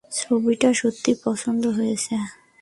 [0.11, 2.13] ছবিটা সত্যিই পছন্দ হয়েছে।